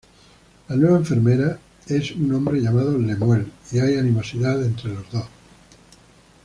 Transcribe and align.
La 0.67 0.75
nueva 0.75 0.97
enfermera 0.97 1.59
es 1.85 2.13
un 2.13 2.33
hombre 2.33 2.59
llamado 2.59 2.97
Lemuel, 2.97 3.51
y 3.71 3.77
hay 3.77 3.97
animosidad 3.99 4.63
entre 4.63 4.91
los 4.95 5.07
dos. 5.11 5.25